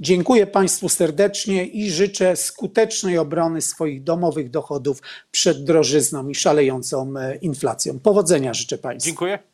Dziękuję 0.00 0.46
Państwu 0.46 0.88
serdecznie 0.88 1.66
i 1.66 1.90
życzę 1.90 2.36
skutecznej 2.36 3.18
obrony 3.18 3.62
swoich 3.62 4.02
domowych 4.02 4.50
dochodów 4.50 5.00
przed 5.30 5.64
drożyzną 5.64 6.28
i 6.28 6.34
szalejącą 6.34 7.14
e, 7.18 7.36
inflacją. 7.36 8.00
Powodzenia 8.00 8.54
życzę 8.54 8.78
Państwu. 8.78 9.06
Dziękuję. 9.06 9.53